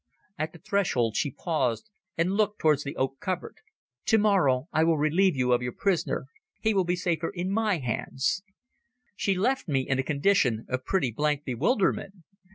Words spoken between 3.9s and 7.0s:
"Tomorrow I will relieve you of your prisoner. He will be